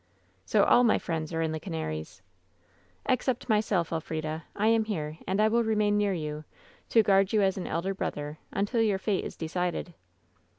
"'So 0.47 0.63
all 0.63 0.83
my 0.83 0.97
friends 0.97 1.31
are 1.31 1.43
in 1.43 1.51
the 1.51 1.59
Canaries 1.59 2.23
1'" 3.05 3.13
'Except 3.13 3.47
myself, 3.47 3.91
Elfrida. 3.93 4.45
I 4.55 4.65
am 4.65 4.85
here, 4.85 5.19
and 5.27 5.39
I 5.39 5.47
will 5.47 5.63
re 5.63 5.75
main 5.75 5.95
near 5.95 6.11
you, 6.13 6.43
to 6.89 7.03
guard 7.03 7.33
you 7.33 7.43
as 7.43 7.55
an 7.55 7.67
elder 7.67 7.93
brother, 7.93 8.39
until 8.51 8.81
your 8.81 8.97
fate 8.97 9.23
is 9.23 9.35
decided.' 9.35 9.93